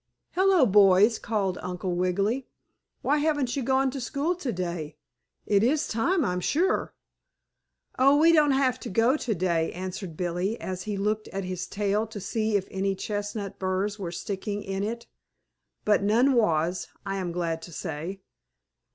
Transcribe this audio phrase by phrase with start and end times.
[0.31, 2.47] "Hello, boys!" called Uncle Wiggily.
[3.03, 4.97] "Why haven't you gone to school today?
[5.45, 6.95] It is time, I'm sure."
[7.99, 12.07] "Oh, we don't have to go today," answered Billie, as he looked at his tail
[12.07, 15.05] to see if any chestnut burrs were sticking in it.
[15.85, 18.21] But none was, I am glad to say.